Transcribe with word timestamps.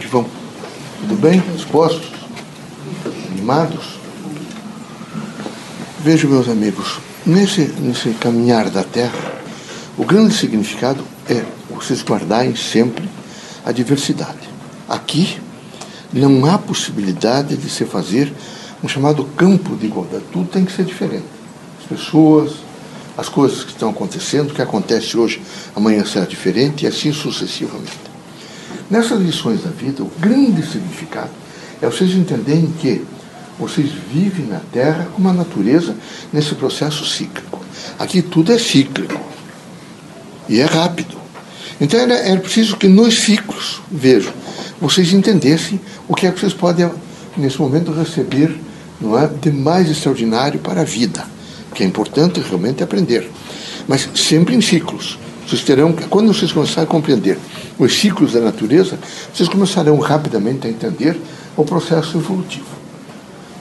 Vão? 0.00 0.24
Tudo 1.00 1.20
bem? 1.20 1.38
Dispostos? 1.54 2.08
Animados? 3.30 3.98
Vejam, 6.00 6.30
meus 6.30 6.48
amigos, 6.48 6.98
nesse, 7.26 7.60
nesse 7.78 8.10
caminhar 8.14 8.70
da 8.70 8.82
Terra, 8.82 9.34
o 9.98 10.04
grande 10.04 10.34
significado 10.34 11.04
é 11.28 11.44
vocês 11.70 12.02
guardarem 12.02 12.56
sempre 12.56 13.08
a 13.64 13.70
diversidade. 13.70 14.48
Aqui 14.88 15.38
não 16.10 16.46
há 16.46 16.56
possibilidade 16.56 17.56
de 17.56 17.68
se 17.68 17.84
fazer 17.84 18.32
um 18.82 18.88
chamado 18.88 19.24
campo 19.36 19.76
de 19.76 19.86
igualdade. 19.86 20.24
Tudo 20.32 20.48
tem 20.48 20.64
que 20.64 20.72
ser 20.72 20.86
diferente. 20.86 21.26
As 21.80 21.86
pessoas, 21.86 22.54
as 23.16 23.28
coisas 23.28 23.62
que 23.62 23.72
estão 23.72 23.90
acontecendo, 23.90 24.50
o 24.50 24.54
que 24.54 24.62
acontece 24.62 25.16
hoje, 25.18 25.42
amanhã 25.76 26.04
será 26.04 26.24
diferente 26.24 26.84
e 26.84 26.88
assim 26.88 27.12
sucessivamente. 27.12 28.11
Nessas 28.92 29.22
lições 29.22 29.64
da 29.64 29.70
vida, 29.70 30.02
o 30.02 30.12
grande 30.20 30.62
significado 30.70 31.30
é 31.80 31.86
vocês 31.86 32.10
entenderem 32.10 32.70
que 32.78 33.02
vocês 33.58 33.90
vivem 34.12 34.44
na 34.44 34.60
Terra 34.70 35.08
com 35.16 35.26
a 35.26 35.32
natureza 35.32 35.96
nesse 36.30 36.54
processo 36.54 37.02
cíclico. 37.06 37.64
Aqui 37.98 38.20
tudo 38.20 38.52
é 38.52 38.58
cíclico 38.58 39.18
e 40.46 40.60
é 40.60 40.66
rápido. 40.66 41.16
Então 41.80 41.98
era, 41.98 42.16
era 42.16 42.38
preciso 42.38 42.76
que 42.76 42.86
nos 42.86 43.18
ciclos, 43.20 43.80
vejam, 43.90 44.34
vocês 44.78 45.10
entendessem 45.14 45.80
o 46.06 46.14
que 46.14 46.26
é 46.26 46.30
que 46.30 46.38
vocês 46.38 46.52
podem, 46.52 46.90
nesse 47.34 47.58
momento, 47.58 47.92
receber 47.92 48.54
não 49.00 49.18
é, 49.18 49.26
de 49.26 49.50
mais 49.50 49.90
extraordinário 49.90 50.60
para 50.60 50.82
a 50.82 50.84
vida, 50.84 51.24
que 51.74 51.82
é 51.82 51.86
importante 51.86 52.40
realmente 52.40 52.82
aprender. 52.82 53.26
Mas 53.88 54.06
sempre 54.14 54.54
em 54.54 54.60
ciclos. 54.60 55.18
Vocês 55.52 55.64
terão, 55.64 55.92
quando 56.08 56.32
vocês 56.32 56.50
começarem 56.50 56.84
a 56.84 56.86
compreender 56.86 57.38
os 57.78 57.94
ciclos 57.94 58.32
da 58.32 58.40
natureza, 58.40 58.98
vocês 59.34 59.46
começarão 59.50 59.98
rapidamente 59.98 60.66
a 60.66 60.70
entender 60.70 61.14
o 61.54 61.62
processo 61.62 62.16
evolutivo. 62.16 62.64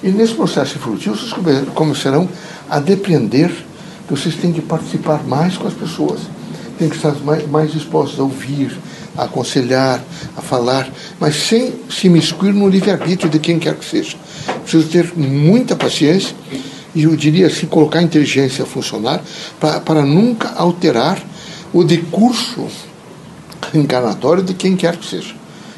E 0.01 0.07
nesse 0.07 0.33
processo 0.33 0.77
evolutivo, 0.77 1.17
vocês 1.17 1.33
começarão 1.75 2.29
a 2.69 2.79
depender 2.79 3.49
que 4.07 4.13
vocês 4.13 4.35
têm 4.35 4.53
que 4.53 4.61
participar 4.61 5.21
mais 5.27 5.57
com 5.57 5.67
as 5.67 5.73
pessoas, 5.73 6.21
têm 6.79 6.87
que 6.87 6.95
estar 6.95 7.13
mais, 7.25 7.45
mais 7.49 7.73
dispostos 7.73 8.17
a 8.21 8.23
ouvir, 8.23 8.71
a 9.17 9.25
aconselhar, 9.25 10.01
a 10.37 10.41
falar, 10.41 10.89
mas 11.19 11.35
sem 11.35 11.73
se 11.89 12.07
miscuir 12.07 12.53
no 12.53 12.69
livre-arbítrio 12.69 13.29
de 13.29 13.37
quem 13.37 13.59
quer 13.59 13.75
que 13.75 13.83
seja. 13.83 14.15
Preciso 14.61 14.87
ter 14.87 15.11
muita 15.17 15.75
paciência 15.75 16.33
e 16.95 17.03
eu 17.03 17.17
diria 17.17 17.47
assim, 17.47 17.65
colocar 17.65 17.99
a 17.99 18.03
inteligência 18.03 18.63
a 18.63 18.65
funcionar 18.65 19.21
para 19.59 20.05
nunca 20.05 20.53
alterar 20.55 21.21
o 21.73 21.83
decurso 21.83 22.67
encarnatório 23.73 24.43
de 24.43 24.53
quem 24.53 24.75
quer 24.75 24.97
que 24.97 25.07
seja. 25.07 25.35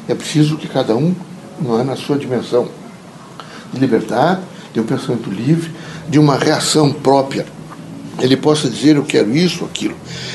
É 0.08 0.14
preciso 0.14 0.56
que 0.56 0.68
cada 0.68 0.96
um, 0.96 1.14
não 1.60 1.80
é, 1.80 1.84
na 1.84 1.96
sua 1.96 2.16
dimensão 2.16 2.68
de 3.72 3.80
liberdade, 3.80 4.40
de 4.72 4.80
um 4.80 4.84
pensamento 4.84 5.30
livre, 5.30 5.70
de 6.08 6.18
uma 6.18 6.36
reação 6.36 6.92
própria, 6.92 7.46
ele 8.20 8.36
possa 8.36 8.68
dizer 8.68 8.96
eu 8.96 9.04
quero 9.04 9.36
isso, 9.36 9.64
aquilo. 9.64 9.94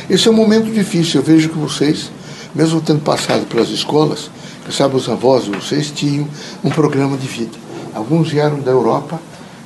Esse 0.09 0.27
é 0.27 0.31
um 0.31 0.33
momento 0.33 0.71
difícil. 0.71 1.21
Eu 1.21 1.25
vejo 1.25 1.49
que 1.49 1.57
vocês 1.57 2.11
mesmo 2.53 2.81
tendo 2.81 3.01
passado 3.01 3.45
pelas 3.45 3.69
escolas, 3.69 4.29
sabe, 4.71 4.95
os 4.95 5.07
avós 5.09 5.45
de 5.45 5.51
vocês 5.51 5.91
tinham 5.91 6.27
um 6.63 6.69
programa 6.69 7.17
de 7.17 7.27
vida. 7.27 7.57
Alguns 7.93 8.29
vieram 8.29 8.59
da 8.59 8.71
Europa 8.71 9.19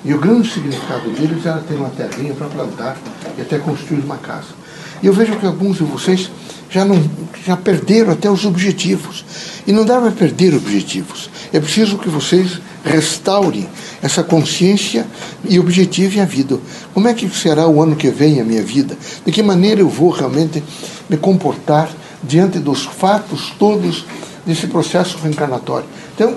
e 0.03 0.13
o 0.13 0.19
grande 0.19 0.51
significado 0.51 1.09
deles 1.11 1.45
era 1.45 1.59
ter 1.59 1.75
uma 1.75 1.89
terrinha 1.89 2.33
para 2.33 2.47
plantar 2.47 2.97
e 3.37 3.41
até 3.41 3.57
construir 3.57 4.01
uma 4.01 4.17
casa. 4.17 4.62
E 5.03 5.07
eu 5.07 5.13
vejo 5.13 5.37
que 5.37 5.45
alguns 5.45 5.77
de 5.77 5.83
vocês 5.83 6.31
já, 6.69 6.85
não, 6.85 7.03
já 7.45 7.57
perderam 7.57 8.13
até 8.13 8.31
os 8.31 8.45
objetivos. 8.45 9.25
E 9.67 9.73
não 9.73 9.85
dá 9.85 9.99
para 9.99 10.11
perder 10.11 10.55
objetivos. 10.55 11.29
É 11.51 11.59
preciso 11.59 11.97
que 11.97 12.07
vocês 12.07 12.59
restaurem 12.85 13.67
essa 14.01 14.23
consciência 14.23 15.05
e 15.47 15.59
objetivem 15.59 16.21
a 16.21 16.25
vida. 16.25 16.57
Como 16.93 17.07
é 17.07 17.13
que 17.13 17.29
será 17.29 17.67
o 17.67 17.81
ano 17.81 17.97
que 17.97 18.09
vem 18.09 18.39
a 18.39 18.45
minha 18.45 18.63
vida? 18.63 18.97
De 19.25 19.31
que 19.31 19.43
maneira 19.43 19.81
eu 19.81 19.89
vou 19.89 20.09
realmente 20.09 20.63
me 21.09 21.17
comportar 21.17 21.89
diante 22.23 22.57
dos 22.59 22.85
fatos 22.85 23.53
todos 23.59 24.05
desse 24.45 24.67
processo 24.67 25.17
reencarnatório. 25.17 25.87
Então, 26.15 26.35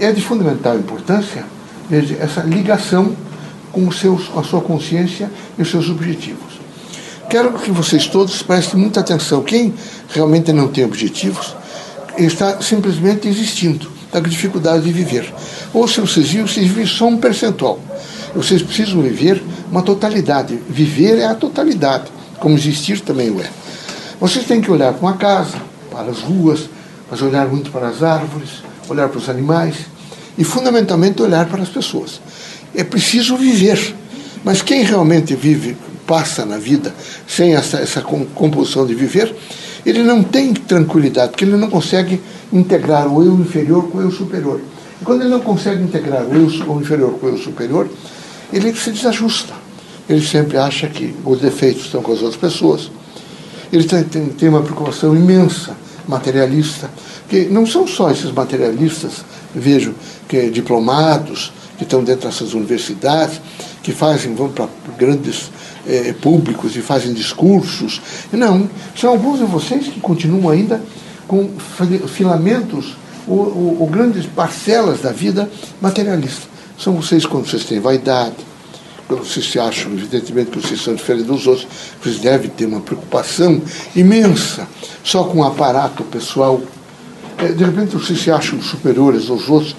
é 0.00 0.10
de 0.12 0.20
fundamental 0.20 0.76
importância 0.76 1.44
veja, 1.88 2.16
essa 2.20 2.40
ligação 2.42 3.14
com, 3.72 3.90
seus, 3.90 4.30
a 4.36 4.42
sua 4.42 4.60
consciência 4.60 5.30
e 5.58 5.62
os 5.62 5.70
seus 5.70 5.88
objetivos. 5.88 6.59
Quero 7.30 7.52
que 7.52 7.70
vocês 7.70 8.08
todos 8.08 8.42
prestem 8.42 8.80
muita 8.80 8.98
atenção. 8.98 9.40
Quem 9.44 9.72
realmente 10.12 10.52
não 10.52 10.66
tem 10.66 10.84
objetivos 10.84 11.54
está 12.18 12.60
simplesmente 12.60 13.28
existindo, 13.28 13.88
está 14.04 14.20
com 14.20 14.28
dificuldade 14.28 14.82
de 14.82 14.92
viver. 14.92 15.32
Ou 15.72 15.86
se 15.86 16.00
vocês 16.00 16.26
vivem, 16.26 16.48
vocês 16.48 16.66
vivem 16.66 16.86
só 16.86 17.06
um 17.06 17.16
percentual. 17.18 17.78
Vocês 18.34 18.60
precisam 18.62 19.00
viver 19.00 19.40
uma 19.70 19.80
totalidade. 19.80 20.58
Viver 20.68 21.18
é 21.18 21.26
a 21.26 21.36
totalidade, 21.36 22.06
como 22.40 22.56
existir 22.56 22.98
também 22.98 23.30
o 23.30 23.40
é. 23.40 23.48
Vocês 24.20 24.44
têm 24.44 24.60
que 24.60 24.70
olhar 24.70 24.92
para 24.92 25.06
uma 25.06 25.16
casa, 25.16 25.56
para 25.88 26.10
as 26.10 26.18
ruas, 26.18 26.68
mas 27.08 27.22
olhar 27.22 27.46
muito 27.46 27.70
para 27.70 27.90
as 27.90 28.02
árvores, 28.02 28.50
olhar 28.88 29.08
para 29.08 29.18
os 29.18 29.28
animais 29.28 29.76
e, 30.36 30.42
fundamentalmente, 30.42 31.22
olhar 31.22 31.46
para 31.46 31.62
as 31.62 31.68
pessoas. 31.68 32.20
É 32.74 32.82
preciso 32.82 33.36
viver. 33.36 33.94
Mas 34.42 34.62
quem 34.62 34.82
realmente 34.82 35.36
vive, 35.36 35.76
passa 36.10 36.44
na 36.44 36.58
vida 36.58 36.92
sem 37.24 37.54
essa, 37.54 37.76
essa 37.76 38.02
composição 38.02 38.84
de 38.84 38.96
viver, 38.96 39.32
ele 39.86 40.02
não 40.02 40.24
tem 40.24 40.52
tranquilidade, 40.52 41.30
porque 41.30 41.44
ele 41.44 41.56
não 41.56 41.70
consegue 41.70 42.20
integrar 42.52 43.06
o 43.06 43.22
eu 43.22 43.32
inferior 43.34 43.88
com 43.88 43.98
o 43.98 44.00
eu 44.00 44.10
superior. 44.10 44.60
E 45.00 45.04
quando 45.04 45.20
ele 45.20 45.30
não 45.30 45.38
consegue 45.38 45.80
integrar 45.80 46.24
o 46.24 46.34
eu 46.34 46.46
o 46.66 46.80
inferior 46.80 47.12
com 47.12 47.26
o 47.26 47.28
eu 47.28 47.38
superior, 47.38 47.88
ele 48.52 48.74
se 48.74 48.90
desajusta. 48.90 49.54
Ele 50.08 50.20
sempre 50.20 50.56
acha 50.58 50.88
que 50.88 51.14
os 51.24 51.40
defeitos 51.40 51.84
estão 51.84 52.02
com 52.02 52.10
as 52.10 52.20
outras 52.22 52.40
pessoas, 52.40 52.90
ele 53.72 53.84
tem, 53.84 54.02
tem, 54.02 54.48
uma 54.48 54.62
preocupação 54.62 55.14
imensa 55.14 55.76
materialista, 56.08 56.90
que 57.28 57.44
não 57.44 57.64
são 57.64 57.86
só 57.86 58.10
esses 58.10 58.32
materialistas, 58.32 59.24
vejo, 59.54 59.94
que 60.26 60.50
diplomados, 60.50 61.52
que 61.78 61.84
estão 61.84 62.02
dentro 62.02 62.28
dessas 62.28 62.52
universidades, 62.52 63.40
que 63.80 63.92
fazem, 63.92 64.34
vão 64.34 64.48
para 64.48 64.68
grandes 64.98 65.50
eh, 65.86 66.14
públicos 66.20 66.76
e 66.76 66.80
fazem 66.80 67.12
discursos. 67.12 68.00
Não, 68.32 68.68
são 68.96 69.10
alguns 69.10 69.38
de 69.38 69.44
vocês 69.44 69.88
que 69.88 70.00
continuam 70.00 70.50
ainda 70.50 70.82
com 71.26 71.48
filamentos 72.08 72.96
ou, 73.26 73.38
ou, 73.38 73.76
ou 73.80 73.86
grandes 73.86 74.26
parcelas 74.26 75.00
da 75.00 75.12
vida 75.12 75.50
materialista. 75.80 76.48
São 76.78 76.94
vocês 76.94 77.26
quando 77.26 77.46
vocês 77.46 77.64
têm 77.64 77.78
vaidade, 77.78 78.36
vocês 79.08 79.50
se 79.50 79.58
acham, 79.58 79.92
evidentemente, 79.92 80.50
que 80.50 80.60
vocês 80.60 80.80
são 80.80 80.94
diferentes 80.94 81.26
dos 81.26 81.46
outros, 81.46 81.66
vocês 82.00 82.18
devem 82.18 82.48
ter 82.50 82.66
uma 82.66 82.80
preocupação 82.80 83.60
imensa 83.94 84.68
só 85.02 85.24
com 85.24 85.38
o 85.38 85.44
aparato 85.44 86.04
pessoal. 86.04 86.60
É, 87.38 87.48
de 87.48 87.64
repente, 87.64 87.96
vocês 87.96 88.20
se 88.20 88.30
acham 88.30 88.60
superiores 88.62 89.28
aos 89.28 89.48
outros. 89.48 89.74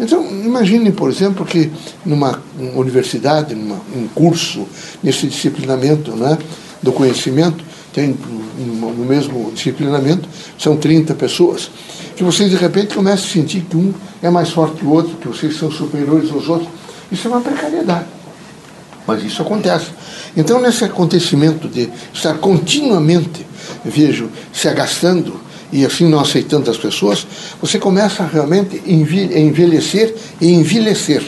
Então, 0.00 0.26
imaginem, 0.26 0.90
por 0.90 1.10
exemplo, 1.10 1.44
que 1.44 1.70
numa 2.06 2.42
universidade, 2.74 3.54
num 3.54 3.74
um 3.94 4.08
curso, 4.14 4.66
nesse 5.02 5.26
disciplinamento 5.26 6.12
né, 6.12 6.38
do 6.82 6.90
conhecimento, 6.90 7.62
tem 7.92 8.16
no 8.58 9.04
mesmo 9.04 9.52
disciplinamento, 9.52 10.26
são 10.58 10.76
30 10.76 11.14
pessoas, 11.14 11.70
que 12.16 12.24
vocês 12.24 12.50
de 12.50 12.56
repente 12.56 12.94
começam 12.94 13.26
a 13.26 13.32
sentir 13.32 13.60
que 13.62 13.76
um 13.76 13.92
é 14.22 14.30
mais 14.30 14.50
forte 14.50 14.76
que 14.76 14.86
o 14.86 14.90
outro, 14.90 15.16
que 15.16 15.28
vocês 15.28 15.56
são 15.58 15.70
superiores 15.70 16.30
aos 16.30 16.48
outros. 16.48 16.70
Isso 17.12 17.28
é 17.28 17.30
uma 17.30 17.40
precariedade. 17.40 18.06
Mas 19.06 19.22
isso 19.22 19.42
acontece. 19.42 19.88
Então, 20.36 20.60
nesse 20.60 20.84
acontecimento 20.84 21.68
de 21.68 21.90
estar 22.12 22.34
continuamente, 22.38 23.46
vejo, 23.84 24.30
se 24.52 24.68
agastando 24.68 25.40
e 25.72 25.84
assim 25.84 26.08
não 26.08 26.20
aceitando 26.20 26.70
as 26.70 26.76
pessoas, 26.76 27.26
você 27.60 27.78
começa 27.78 28.24
realmente 28.24 28.82
a 28.84 29.38
envelhecer 29.38 30.14
e 30.40 30.48
envelhecer. 30.52 31.22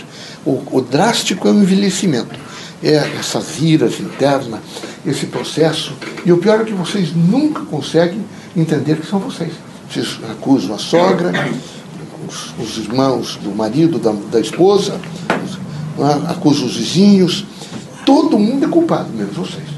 O, 0.45 0.61
o 0.71 0.81
drástico 0.81 1.47
é 1.49 1.51
o 1.51 1.55
envelhecimento. 1.55 2.39
É 2.83 2.97
essas 3.19 3.61
iras 3.61 4.01
internas, 4.01 4.61
esse 5.07 5.27
processo. 5.27 5.93
E 6.27 6.33
o 6.33 6.39
pior 6.39 6.61
é 6.61 6.65
que 6.65 6.73
vocês 6.73 7.15
nunca 7.15 7.61
conseguem 7.63 8.25
entender 8.57 8.97
que 8.97 9.07
são 9.07 9.21
vocês. 9.21 9.53
Vocês 9.89 10.19
acusam 10.31 10.75
a 10.75 10.79
sogra, 10.79 11.33
os, 12.29 12.55
os 12.59 12.85
irmãos 12.85 13.37
do 13.37 13.55
marido, 13.55 13.99
da, 13.99 14.13
da 14.33 14.41
esposa, 14.41 15.01
é? 15.31 16.31
acusam 16.31 16.67
os 16.67 16.77
vizinhos, 16.77 17.47
Todo 18.05 18.39
mundo 18.39 18.65
é 18.65 18.69
culpado, 18.69 19.11
menos 19.15 19.37
vocês. 19.37 19.69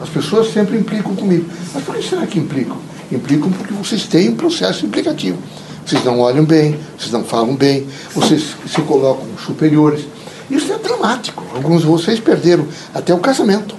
As 0.00 0.08
pessoas 0.08 0.52
sempre 0.52 0.76
implicam 0.76 1.14
comigo. 1.14 1.46
Mas 1.72 1.84
por 1.84 1.94
que 1.94 2.08
será 2.08 2.26
que 2.26 2.38
implicam? 2.38 2.76
Implicam 3.10 3.50
porque 3.50 3.72
vocês 3.72 4.04
têm 4.06 4.30
um 4.30 4.36
processo 4.36 4.84
implicativo. 4.84 5.38
Vocês 5.84 6.04
não 6.04 6.20
olham 6.20 6.44
bem, 6.44 6.78
vocês 6.98 7.10
não 7.10 7.24
falam 7.24 7.54
bem, 7.54 7.86
vocês 8.14 8.54
se 8.66 8.82
colocam 8.82 9.26
superiores. 9.44 10.04
Isso 10.50 10.72
é 10.72 10.78
dramático. 10.78 11.42
Alguns 11.54 11.80
de 11.80 11.86
vocês 11.86 12.20
perderam 12.20 12.66
até 12.94 13.14
o 13.14 13.18
casamento. 13.18 13.74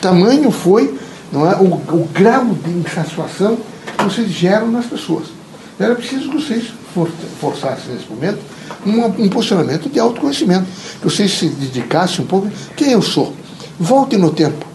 Tamanho 0.00 0.50
foi 0.50 0.94
não 1.32 1.50
é, 1.50 1.56
o, 1.56 1.64
o 1.64 2.08
grau 2.12 2.44
de 2.46 2.70
insatisfação 2.70 3.58
que 3.96 4.04
vocês 4.04 4.28
geram 4.30 4.70
nas 4.70 4.86
pessoas. 4.86 5.28
Era 5.78 5.94
preciso 5.94 6.30
que 6.30 6.36
vocês 6.36 6.64
forçassem 7.40 7.92
nesse 7.92 8.08
momento 8.08 8.38
um, 8.86 9.24
um 9.24 9.28
posicionamento 9.28 9.88
de 9.90 9.98
autoconhecimento, 9.98 10.66
que 11.00 11.04
vocês 11.04 11.30
se 11.32 11.48
dedicassem 11.48 12.24
um 12.24 12.28
pouco. 12.28 12.50
Quem 12.76 12.92
eu 12.92 13.02
sou? 13.02 13.34
Volte 13.78 14.16
no 14.16 14.30
tempo. 14.30 14.66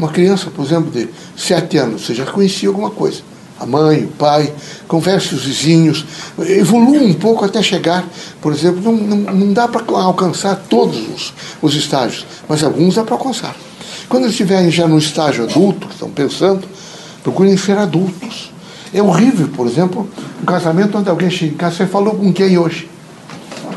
Uma 0.00 0.08
criança, 0.08 0.50
por 0.50 0.64
exemplo, 0.64 0.90
de 0.90 1.10
sete 1.36 1.76
anos, 1.76 2.06
você 2.06 2.14
já 2.14 2.24
conhecia 2.24 2.70
alguma 2.70 2.88
coisa. 2.88 3.20
A 3.58 3.66
mãe, 3.66 4.04
o 4.04 4.08
pai, 4.08 4.50
converse 4.88 5.34
os 5.34 5.44
vizinhos, 5.44 6.06
evolua 6.38 7.02
um 7.02 7.12
pouco 7.12 7.44
até 7.44 7.62
chegar, 7.62 8.02
por 8.40 8.50
exemplo, 8.50 8.80
não, 8.80 8.94
não, 8.94 9.34
não 9.34 9.52
dá 9.52 9.68
para 9.68 9.82
alcançar 10.00 10.56
todos 10.70 10.96
os, 11.14 11.34
os 11.60 11.74
estágios, 11.74 12.24
mas 12.48 12.64
alguns 12.64 12.94
dá 12.94 13.04
para 13.04 13.14
alcançar. 13.14 13.54
Quando 14.08 14.26
estiverem 14.26 14.70
já 14.70 14.88
no 14.88 14.96
estágio 14.96 15.44
adulto, 15.44 15.86
estão 15.90 16.08
pensando, 16.08 16.66
procurem 17.22 17.54
ser 17.58 17.76
adultos. 17.76 18.50
É 18.94 19.02
horrível, 19.02 19.48
por 19.48 19.66
exemplo, 19.66 20.08
um 20.40 20.46
casamento 20.46 20.96
onde 20.96 21.10
alguém 21.10 21.28
chega 21.28 21.52
em 21.52 21.58
casa, 21.58 21.76
você 21.76 21.86
falou 21.86 22.14
com 22.14 22.32
quem 22.32 22.56
hoje? 22.56 22.88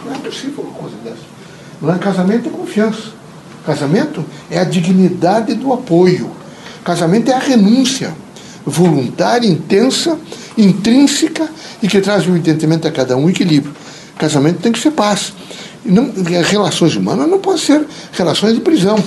Não 0.06 0.16
é 0.16 0.18
possível 0.20 0.64
uma 0.64 0.74
coisa 0.74 0.96
dessa. 1.04 1.98
É 1.98 2.00
casamento 2.00 2.48
é 2.48 2.52
confiança. 2.54 3.23
Casamento 3.66 4.26
é 4.50 4.60
a 4.60 4.64
dignidade 4.64 5.54
do 5.56 5.72
apoio. 5.72 6.30
Casamento 6.84 7.32
é 7.32 7.34
a 7.34 7.40
renúncia 7.40 8.14
voluntária, 8.66 9.48
intensa, 9.48 10.18
intrínseca 10.58 11.50
e 11.82 11.88
que 11.88 12.02
traz, 12.02 12.24
evidentemente, 12.28 12.88
a 12.88 12.92
cada 12.92 13.16
um 13.16 13.30
equilíbrio. 13.30 13.74
Casamento 14.18 14.60
tem 14.60 14.72
que 14.72 14.80
ser 14.80 14.92
paz. 14.92 15.34
Não, 15.86 16.12
relações 16.50 16.96
humanas 16.96 17.30
não 17.30 17.40
podem 17.40 17.60
ser 17.60 17.86
relações 18.14 18.56
de 18.56 18.62
prisão, 18.62 18.98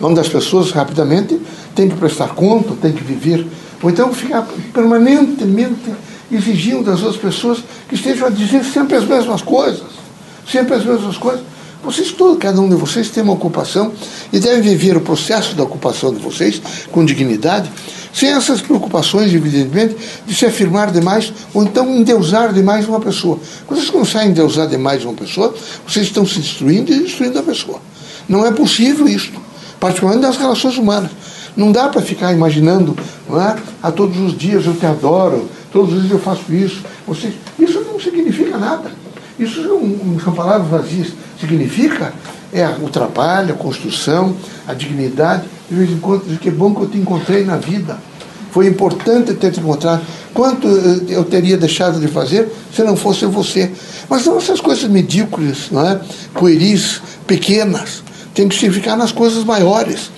onde 0.00 0.18
as 0.18 0.28
pessoas 0.28 0.72
rapidamente 0.72 1.40
têm 1.74 1.88
que 1.88 1.96
prestar 1.96 2.28
conta, 2.28 2.74
têm 2.80 2.92
que 2.92 3.04
viver, 3.04 3.46
ou 3.82 3.90
então 3.90 4.12
ficar 4.12 4.46
permanentemente 4.72 5.92
exigindo 6.30 6.84
das 6.84 7.02
outras 7.02 7.20
pessoas 7.20 7.62
que 7.88 7.94
estejam 7.94 8.26
a 8.26 8.30
dizer 8.30 8.64
sempre 8.64 8.96
as 8.96 9.04
mesmas 9.04 9.42
coisas, 9.42 9.86
sempre 10.50 10.74
as 10.74 10.84
mesmas 10.84 11.16
coisas. 11.16 11.53
Vocês, 11.84 12.12
todo, 12.12 12.38
cada 12.38 12.58
um 12.60 12.68
de 12.68 12.74
vocês 12.74 13.10
tem 13.10 13.22
uma 13.22 13.34
ocupação 13.34 13.92
e 14.32 14.40
devem 14.40 14.62
viver 14.62 14.96
o 14.96 15.02
processo 15.02 15.54
da 15.54 15.64
ocupação 15.64 16.14
de 16.14 16.18
vocês 16.18 16.62
com 16.90 17.04
dignidade, 17.04 17.70
sem 18.12 18.30
essas 18.30 18.62
preocupações, 18.62 19.34
evidentemente, 19.34 19.94
de 20.26 20.34
se 20.34 20.46
afirmar 20.46 20.90
demais 20.90 21.32
ou 21.52 21.62
então 21.62 21.94
endeusar 21.94 22.54
demais 22.54 22.88
uma 22.88 23.00
pessoa. 23.00 23.38
Quando 23.66 23.80
vocês 23.80 23.90
começarem 23.90 24.28
a 24.28 24.30
endeusar 24.30 24.66
demais 24.66 25.04
uma 25.04 25.12
pessoa, 25.12 25.54
vocês 25.86 26.06
estão 26.06 26.26
se 26.26 26.38
destruindo 26.38 26.90
e 26.90 27.00
destruindo 27.00 27.38
a 27.38 27.42
pessoa. 27.42 27.80
Não 28.26 28.46
é 28.46 28.50
possível 28.50 29.06
isso, 29.06 29.32
particularmente 29.78 30.26
nas 30.26 30.38
relações 30.38 30.78
humanas. 30.78 31.10
Não 31.54 31.70
dá 31.70 31.88
para 31.88 32.00
ficar 32.00 32.32
imaginando, 32.32 32.96
não 33.28 33.40
é? 33.40 33.56
A 33.82 33.92
todos 33.92 34.18
os 34.18 34.36
dias 34.36 34.64
eu 34.64 34.74
te 34.74 34.86
adoro, 34.86 35.48
todos 35.70 35.92
os 35.92 36.00
dias 36.00 36.12
eu 36.12 36.18
faço 36.18 36.52
isso. 36.52 36.82
Vocês, 37.06 37.34
isso 37.58 37.80
não 37.82 38.00
significa 38.00 38.56
nada. 38.56 39.03
Isso 39.38 39.62
são, 39.62 40.20
são 40.22 40.32
palavras 40.32 40.68
vazias. 40.68 41.08
Significa 41.40 42.12
é 42.54 42.68
o 42.68 42.88
trabalho, 42.88 43.52
a 43.52 43.56
construção, 43.56 44.36
a 44.66 44.72
dignidade. 44.74 45.44
De 45.68 45.74
vez 45.74 45.90
em 45.90 45.98
quando, 45.98 46.38
que 46.38 46.50
bom 46.50 46.72
que 46.72 46.82
eu 46.82 46.88
te 46.88 46.98
encontrei 46.98 47.44
na 47.44 47.56
vida. 47.56 47.98
Foi 48.52 48.68
importante 48.68 49.34
ter 49.34 49.50
te 49.50 49.58
encontrado. 49.58 50.02
Quanto 50.32 50.68
eu 50.68 51.24
teria 51.24 51.56
deixado 51.56 51.98
de 51.98 52.06
fazer 52.06 52.48
se 52.72 52.84
não 52.84 52.94
fosse 52.94 53.26
você? 53.26 53.72
Mas 54.08 54.24
não 54.24 54.38
essas 54.38 54.60
coisas 54.60 54.88
medíocres, 54.88 55.70
não 55.72 55.84
é? 55.84 56.00
pueris, 56.34 57.02
pequenas. 57.26 58.04
Tem 58.32 58.48
que 58.48 58.54
se 58.54 58.70
ficar 58.70 58.96
nas 58.96 59.10
coisas 59.10 59.42
maiores. 59.42 60.10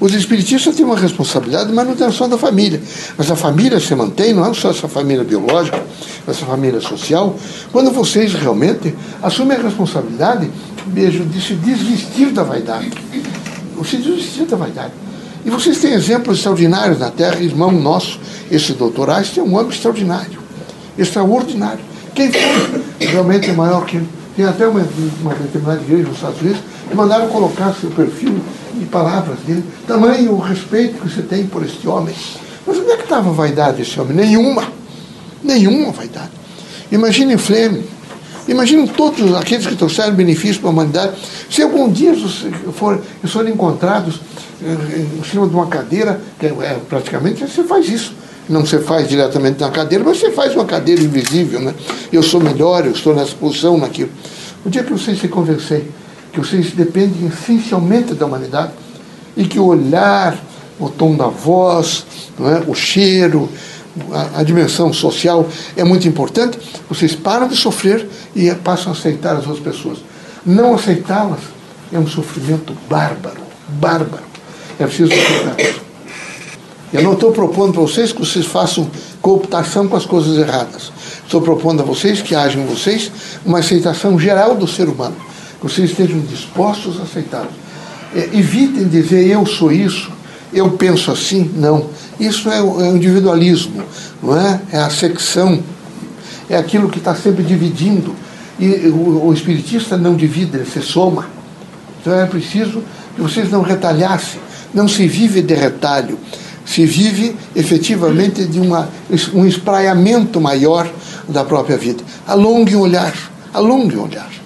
Os 0.00 0.14
espiritistas 0.14 0.74
têm 0.74 0.84
uma 0.84 0.96
responsabilidade 0.96 1.68
de 1.68 1.74
manutenção 1.74 2.26
da 2.26 2.38
família. 2.38 2.80
Mas 3.18 3.30
a 3.30 3.36
família 3.36 3.78
se 3.78 3.94
mantém, 3.94 4.32
não 4.32 4.46
é 4.46 4.54
só 4.54 4.70
essa 4.70 4.88
família 4.88 5.22
biológica, 5.22 5.80
essa 6.26 6.46
família 6.46 6.80
social, 6.80 7.36
quando 7.70 7.90
vocês 7.90 8.32
realmente 8.32 8.94
assumem 9.22 9.58
a 9.58 9.60
responsabilidade 9.60 10.50
beijo, 10.86 11.24
de 11.24 11.40
se 11.40 11.54
desvestir 11.54 12.30
da 12.30 12.42
vaidade. 12.42 12.90
Se 13.84 13.96
desvestir 13.96 14.46
da 14.46 14.56
vaidade. 14.56 14.92
E 15.44 15.50
vocês 15.50 15.78
têm 15.78 15.92
exemplos 15.92 16.38
extraordinários 16.38 16.98
na 16.98 17.10
Terra, 17.10 17.40
irmão 17.40 17.70
nosso, 17.70 18.20
esse 18.50 18.72
doutor 18.72 19.10
Einstein 19.10 19.44
é 19.44 19.46
um 19.46 19.54
homem 19.54 19.70
extraordinário, 19.70 20.38
extraordinário. 20.98 21.80
Quem 22.14 22.30
foi 22.30 23.06
realmente 23.06 23.50
maior 23.52 23.86
que 23.86 23.96
ele? 23.96 24.08
Tem 24.36 24.44
até 24.44 24.66
uma, 24.66 24.86
uma 25.22 25.34
determinada 25.34 25.80
igreja 25.80 26.08
nos 26.08 26.16
Estados 26.16 26.40
Unidos 26.40 26.60
que 26.90 26.96
mandaram 26.96 27.28
colocar 27.28 27.72
seu 27.74 27.90
perfil 27.90 28.40
e 28.80 28.84
palavras 28.84 29.38
dele, 29.46 29.64
tamanho 29.86 30.32
o 30.32 30.38
respeito 30.40 31.00
que 31.00 31.08
você 31.08 31.22
tem 31.22 31.46
por 31.46 31.64
este 31.64 31.86
homem. 31.86 32.14
Mas 32.66 32.78
onde 32.78 32.90
é 32.90 32.96
que 32.96 33.04
estava 33.04 33.30
a 33.30 33.32
vaidade 33.32 33.78
desse 33.78 33.98
homem? 34.00 34.14
Nenhuma. 34.14 34.64
Nenhuma 35.42 35.92
vaidade. 35.92 36.30
Imaginem 36.90 37.38
Fleming. 37.38 37.84
Imaginem 38.48 38.86
todos 38.88 39.34
aqueles 39.36 39.66
que 39.66 39.76
trouxeram 39.76 40.14
benefício 40.14 40.60
para 40.60 40.70
a 40.70 40.72
humanidade. 40.72 41.12
Se 41.48 41.62
algum 41.62 41.88
dia 41.88 42.12
for, 42.72 43.00
forem 43.24 43.54
encontrados 43.54 44.20
eh, 44.62 45.06
em 45.18 45.24
cima 45.24 45.46
de 45.46 45.54
uma 45.54 45.66
cadeira, 45.66 46.20
que 46.38 46.46
é, 46.46 46.78
praticamente 46.88 47.46
você 47.46 47.62
faz 47.62 47.88
isso. 47.88 48.12
Não 48.48 48.62
você 48.62 48.80
faz 48.80 49.08
diretamente 49.08 49.60
na 49.60 49.70
cadeira, 49.70 50.02
mas 50.02 50.18
você 50.18 50.32
faz 50.32 50.56
uma 50.56 50.64
cadeira 50.64 51.00
invisível. 51.00 51.60
Né? 51.60 51.72
Eu 52.12 52.22
sou 52.22 52.40
melhor, 52.40 52.84
eu 52.84 52.92
estou 52.92 53.14
nessa 53.14 53.34
posição, 53.36 53.78
naquilo. 53.78 54.10
O 54.64 54.68
dia 54.68 54.82
que 54.82 54.92
vocês 54.92 55.20
se 55.20 55.28
convencerem 55.28 55.86
que 56.32 56.38
vocês 56.38 56.72
dependem 56.72 57.26
essencialmente 57.26 58.14
da 58.14 58.26
humanidade 58.26 58.72
e 59.36 59.44
que 59.44 59.58
o 59.58 59.66
olhar, 59.66 60.36
o 60.78 60.88
tom 60.88 61.16
da 61.16 61.26
voz, 61.26 62.06
é? 62.40 62.70
o 62.70 62.74
cheiro, 62.74 63.48
a, 64.12 64.40
a, 64.40 64.42
dimensão 64.42 64.92
social 64.92 65.46
é 65.76 65.84
muito 65.84 66.06
importante, 66.06 66.58
vocês 66.88 67.14
param 67.14 67.48
de 67.48 67.56
sofrer 67.56 68.08
e 68.34 68.50
passam 68.54 68.92
a 68.92 68.96
aceitar 68.96 69.36
as 69.36 69.46
outras 69.46 69.60
pessoas. 69.60 69.98
Não 70.44 70.74
aceitá-las 70.74 71.40
é 71.92 71.98
um 71.98 72.06
sofrimento 72.06 72.74
bárbaro, 72.88 73.40
bárbaro. 73.68 74.22
É 74.78 74.86
preciso 74.86 75.12
aceitar. 75.12 75.80
Eu 76.92 77.02
não 77.02 77.12
estou 77.12 77.30
propondo 77.30 77.74
para 77.74 77.82
vocês 77.82 78.12
que 78.12 78.18
vocês 78.18 78.46
façam 78.46 78.90
cooptação 79.20 79.86
com 79.86 79.96
as 79.96 80.06
coisas 80.06 80.38
erradas. 80.38 80.90
Estou 81.24 81.40
propondo 81.40 81.82
a 81.82 81.84
vocês 81.84 82.20
que 82.20 82.34
haja 82.34 82.58
em 82.58 82.66
vocês 82.66 83.12
uma 83.44 83.58
aceitação 83.58 84.18
geral 84.18 84.56
do 84.56 84.66
ser 84.66 84.88
humano 84.88 85.29
vocês 85.60 85.90
estejam 85.90 86.20
dispostos 86.20 86.98
a 87.00 87.02
aceitar. 87.02 87.46
É, 88.14 88.30
evitem 88.32 88.88
dizer 88.88 89.26
eu 89.26 89.44
sou 89.46 89.70
isso, 89.70 90.10
eu 90.52 90.70
penso 90.70 91.10
assim. 91.10 91.50
Não. 91.54 91.88
Isso 92.18 92.50
é 92.50 92.60
o, 92.60 92.80
é 92.82 92.88
individualismo, 92.88 93.82
não 94.22 94.38
é? 94.38 94.60
É 94.72 94.78
a 94.78 94.90
secção, 94.90 95.62
é 96.48 96.56
aquilo 96.56 96.88
que 96.88 96.98
está 96.98 97.14
sempre 97.14 97.42
dividindo. 97.42 98.14
E 98.58 98.88
o, 98.88 99.26
o 99.26 99.32
espiritista 99.32 99.96
não 99.96 100.14
divide, 100.14 100.56
ele 100.56 100.66
se 100.66 100.82
soma. 100.82 101.26
Então 102.00 102.14
é 102.14 102.26
preciso 102.26 102.82
que 103.14 103.20
vocês 103.20 103.50
não 103.50 103.62
retalhassem. 103.62 104.40
Não 104.72 104.86
se 104.86 105.06
vive 105.08 105.42
de 105.42 105.54
retalho, 105.54 106.16
se 106.64 106.86
vive 106.86 107.34
efetivamente 107.56 108.44
de 108.44 108.60
uma, 108.60 108.88
um 109.34 109.44
espraiamento 109.44 110.40
maior 110.40 110.88
da 111.28 111.44
própria 111.44 111.76
vida. 111.76 112.04
Alongue 112.26 112.76
o 112.76 112.80
olhar, 112.80 113.12
alongue 113.52 113.96
o 113.96 114.04
olhar. 114.04 114.39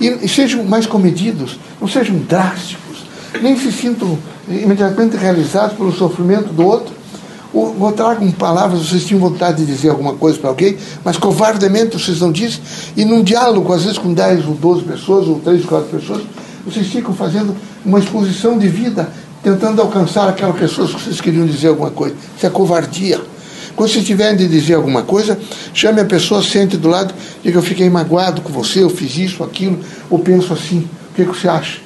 E, 0.00 0.08
e 0.08 0.28
sejam 0.28 0.64
mais 0.64 0.86
comedidos, 0.86 1.58
não 1.80 1.88
sejam 1.88 2.16
drásticos, 2.18 3.04
nem 3.40 3.56
se 3.58 3.72
sintam 3.72 4.18
imediatamente 4.48 5.16
realizados 5.16 5.76
pelo 5.76 5.92
sofrimento 5.92 6.52
do 6.52 6.64
outro. 6.66 6.94
Ou, 7.52 7.92
tragam 7.92 8.28
palavras, 8.32 8.88
vocês 8.88 9.04
tinham 9.04 9.20
vontade 9.20 9.58
de 9.58 9.72
dizer 9.72 9.90
alguma 9.90 10.14
coisa 10.14 10.36
para 10.36 10.50
alguém, 10.50 10.76
mas 11.04 11.16
covardemente 11.16 11.96
vocês 11.96 12.20
não 12.20 12.32
dizem, 12.32 12.60
e 12.96 13.04
num 13.04 13.22
diálogo, 13.22 13.72
às 13.72 13.84
vezes 13.84 13.96
com 13.96 14.12
10 14.12 14.48
ou 14.48 14.54
12 14.54 14.82
pessoas, 14.82 15.28
ou 15.28 15.38
3 15.38 15.62
ou 15.62 15.68
4 15.68 15.88
pessoas, 15.88 16.22
vocês 16.66 16.88
ficam 16.88 17.14
fazendo 17.14 17.54
uma 17.84 18.00
exposição 18.00 18.58
de 18.58 18.66
vida, 18.66 19.08
tentando 19.40 19.80
alcançar 19.80 20.28
aquela 20.28 20.52
pessoa 20.52 20.88
que 20.88 20.94
vocês 20.94 21.20
queriam 21.20 21.46
dizer 21.46 21.68
alguma 21.68 21.92
coisa. 21.92 22.16
Isso 22.36 22.44
é 22.44 22.50
covardia. 22.50 23.20
Quando 23.76 23.90
vocês 23.90 24.06
tiverem 24.06 24.36
de 24.36 24.46
dizer 24.46 24.74
alguma 24.74 25.02
coisa, 25.02 25.38
chame 25.72 26.00
a 26.00 26.04
pessoa, 26.04 26.42
sente 26.42 26.76
do 26.76 26.88
lado, 26.88 27.12
diga: 27.42 27.58
Eu 27.58 27.62
fiquei 27.62 27.90
magoado 27.90 28.40
com 28.40 28.52
você, 28.52 28.82
eu 28.82 28.90
fiz 28.90 29.16
isso, 29.16 29.42
aquilo, 29.42 29.78
ou 30.08 30.18
penso 30.18 30.52
assim. 30.52 30.88
O 31.10 31.14
que, 31.14 31.24
que 31.24 31.28
você 31.28 31.48
acha? 31.48 31.78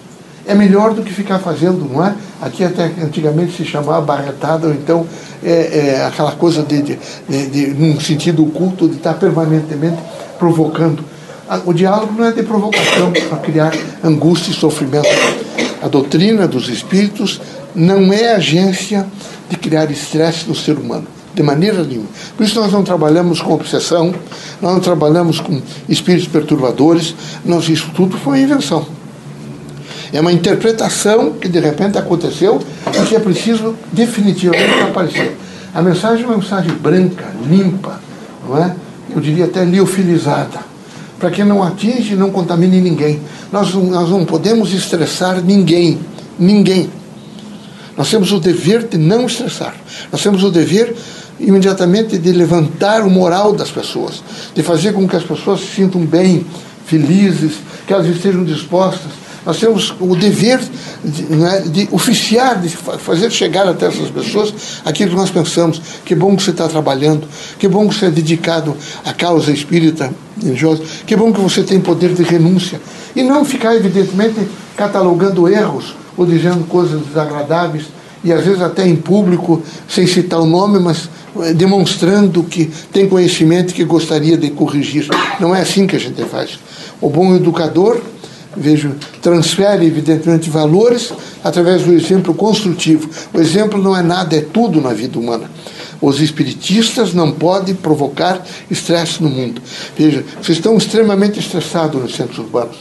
É 0.46 0.54
melhor 0.54 0.94
do 0.94 1.02
que 1.02 1.12
ficar 1.12 1.38
fazendo, 1.38 1.86
não 1.90 2.04
é? 2.04 2.14
Aqui 2.40 2.64
até 2.64 2.84
antigamente 3.02 3.56
se 3.56 3.64
chamava 3.64 4.00
barretada, 4.00 4.66
ou 4.66 4.72
então 4.72 5.06
é, 5.42 5.96
é 5.96 6.04
aquela 6.06 6.32
coisa 6.32 6.62
de, 6.62 6.82
de, 6.82 6.98
de, 7.28 7.46
de, 7.48 7.66
num 7.74 7.98
sentido 8.00 8.42
oculto, 8.42 8.88
de 8.88 8.96
estar 8.96 9.14
permanentemente 9.14 9.98
provocando. 10.38 11.02
O 11.64 11.72
diálogo 11.72 12.12
não 12.12 12.26
é 12.26 12.32
de 12.32 12.42
provocação 12.42 13.12
para 13.28 13.38
criar 13.38 13.72
angústia 14.04 14.50
e 14.50 14.54
sofrimento. 14.54 15.08
A 15.82 15.88
doutrina 15.88 16.46
dos 16.46 16.68
espíritos 16.68 17.40
não 17.74 18.12
é 18.12 18.34
agência 18.34 19.06
de 19.48 19.56
criar 19.56 19.90
estresse 19.90 20.46
no 20.46 20.54
ser 20.54 20.78
humano 20.78 21.17
de 21.38 21.42
maneira 21.44 21.84
nenhuma. 21.84 22.08
Por 22.36 22.44
isso 22.44 22.60
nós 22.60 22.72
não 22.72 22.82
trabalhamos 22.82 23.40
com 23.40 23.54
obsessão, 23.54 24.12
nós 24.60 24.72
não 24.72 24.80
trabalhamos 24.80 25.38
com 25.38 25.62
espíritos 25.88 26.26
perturbadores, 26.26 27.14
nós, 27.44 27.68
isso 27.68 27.90
tudo 27.94 28.18
foi 28.18 28.40
invenção. 28.40 28.84
É 30.12 30.20
uma 30.20 30.32
interpretação 30.32 31.34
que 31.34 31.48
de 31.48 31.60
repente 31.60 31.96
aconteceu 31.96 32.60
e 32.88 33.06
que 33.06 33.14
é 33.14 33.20
preciso 33.20 33.76
definitivamente 33.92 34.82
aparecer. 34.82 35.36
A 35.72 35.80
mensagem 35.80 36.24
é 36.24 36.26
uma 36.26 36.38
mensagem 36.38 36.72
branca, 36.72 37.24
limpa, 37.48 38.00
não 38.48 38.58
é? 38.58 38.74
eu 39.14 39.20
diria 39.20 39.44
até 39.44 39.64
liofilizada, 39.64 40.58
para 41.20 41.30
que 41.30 41.44
não 41.44 41.62
atinge 41.62 42.14
e 42.14 42.16
não 42.16 42.30
contamine 42.30 42.80
ninguém. 42.80 43.20
Nós, 43.52 43.72
nós 43.74 44.10
não 44.10 44.24
podemos 44.24 44.72
estressar 44.72 45.40
ninguém, 45.40 46.00
ninguém. 46.38 46.90
Nós 47.96 48.08
temos 48.10 48.32
o 48.32 48.38
dever 48.38 48.84
de 48.84 48.96
não 48.96 49.26
estressar. 49.26 49.74
Nós 50.12 50.22
temos 50.22 50.44
o 50.44 50.50
dever 50.50 50.94
imediatamente 51.40 52.18
de 52.18 52.32
levantar 52.32 53.02
o 53.02 53.10
moral 53.10 53.52
das 53.52 53.70
pessoas, 53.70 54.22
de 54.54 54.62
fazer 54.62 54.92
com 54.92 55.06
que 55.08 55.16
as 55.16 55.24
pessoas 55.24 55.60
se 55.60 55.66
sintam 55.66 56.00
bem, 56.04 56.44
felizes, 56.86 57.54
que 57.86 57.92
elas 57.92 58.06
estejam 58.06 58.44
dispostas. 58.44 59.12
Nós 59.46 59.58
temos 59.58 59.94
o 60.00 60.14
dever 60.14 60.60
de, 61.02 61.22
né, 61.22 61.60
de 61.66 61.88
oficiar, 61.90 62.60
de 62.60 62.68
fazer 62.68 63.30
chegar 63.30 63.66
até 63.66 63.86
essas 63.86 64.10
pessoas 64.10 64.52
aquilo 64.84 65.10
que 65.10 65.16
nós 65.16 65.30
pensamos. 65.30 65.80
Que 66.04 66.14
bom 66.14 66.36
que 66.36 66.42
você 66.42 66.50
está 66.50 66.68
trabalhando, 66.68 67.26
que 67.58 67.66
bom 67.66 67.88
que 67.88 67.94
você 67.94 68.06
é 68.06 68.10
dedicado 68.10 68.76
à 69.04 69.12
causa 69.12 69.50
espírita 69.50 70.12
religiosa, 70.42 70.82
que 71.06 71.16
bom 71.16 71.32
que 71.32 71.40
você 71.40 71.62
tem 71.62 71.80
poder 71.80 72.12
de 72.12 72.22
renúncia. 72.22 72.80
E 73.16 73.22
não 73.22 73.44
ficar, 73.44 73.74
evidentemente, 73.74 74.36
catalogando 74.76 75.48
erros 75.48 75.94
ou 76.16 76.26
dizendo 76.26 76.66
coisas 76.66 77.00
desagradáveis, 77.06 77.84
e 78.24 78.32
às 78.32 78.44
vezes 78.44 78.60
até 78.60 78.86
em 78.86 78.96
público, 78.96 79.62
sem 79.88 80.06
citar 80.06 80.40
o 80.40 80.46
nome, 80.46 80.78
mas 80.78 81.08
eh, 81.40 81.52
demonstrando 81.52 82.42
que 82.42 82.66
tem 82.92 83.08
conhecimento 83.08 83.72
que 83.72 83.84
gostaria 83.84 84.36
de 84.36 84.50
corrigir. 84.50 85.08
Não 85.38 85.54
é 85.54 85.60
assim 85.60 85.86
que 85.86 85.96
a 85.96 86.00
gente 86.00 86.22
faz. 86.24 86.58
O 87.00 87.08
bom 87.08 87.34
educador, 87.34 88.00
vejo, 88.56 88.94
transfere 89.22 89.86
evidentemente 89.86 90.50
valores 90.50 91.12
através 91.44 91.82
do 91.82 91.92
exemplo 91.92 92.34
construtivo. 92.34 93.08
O 93.32 93.40
exemplo 93.40 93.80
não 93.80 93.96
é 93.96 94.02
nada, 94.02 94.36
é 94.36 94.40
tudo 94.40 94.80
na 94.80 94.92
vida 94.92 95.18
humana. 95.18 95.48
Os 96.00 96.20
espiritistas 96.20 97.12
não 97.12 97.32
podem 97.32 97.74
provocar 97.74 98.44
estresse 98.70 99.22
no 99.22 99.28
mundo. 99.28 99.60
Veja, 99.96 100.24
vocês 100.40 100.58
estão 100.58 100.76
extremamente 100.76 101.38
estressados 101.40 102.00
nos 102.00 102.14
centros 102.14 102.38
urbanos. 102.38 102.76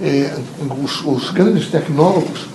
É, 0.00 0.32
os, 0.82 1.04
os 1.04 1.30
grandes 1.30 1.68
tecnólogos, 1.68 2.46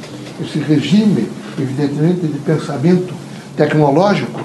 esse 0.41 0.59
regime, 0.59 1.27
evidentemente, 1.59 2.27
de 2.27 2.39
pensamento 2.39 3.13
tecnológico, 3.55 4.41